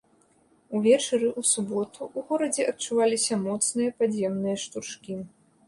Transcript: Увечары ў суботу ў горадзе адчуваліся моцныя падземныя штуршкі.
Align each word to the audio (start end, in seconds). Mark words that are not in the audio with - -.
Увечары 0.77 1.27
ў 1.39 1.49
суботу 1.49 2.01
ў 2.15 2.25
горадзе 2.31 2.67
адчуваліся 2.71 3.39
моцныя 3.45 3.95
падземныя 4.01 4.61
штуршкі. 4.67 5.23